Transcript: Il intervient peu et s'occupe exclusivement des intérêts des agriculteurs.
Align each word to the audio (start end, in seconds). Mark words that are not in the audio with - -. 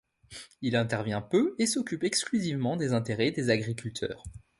Il 0.63 0.75
intervient 0.75 1.21
peu 1.21 1.53
et 1.59 1.67
s'occupe 1.67 2.03
exclusivement 2.03 2.75
des 2.75 2.93
intérêts 2.93 3.29
des 3.29 3.51
agriculteurs. 3.51 4.23